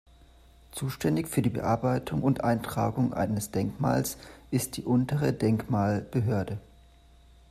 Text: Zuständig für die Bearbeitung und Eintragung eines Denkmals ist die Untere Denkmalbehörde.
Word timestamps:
Zuständig 0.71 1.27
für 1.27 1.43
die 1.43 1.51
Bearbeitung 1.51 2.23
und 2.23 2.43
Eintragung 2.43 3.13
eines 3.13 3.51
Denkmals 3.51 4.17
ist 4.49 4.77
die 4.77 4.83
Untere 4.83 5.31
Denkmalbehörde. 5.31 6.57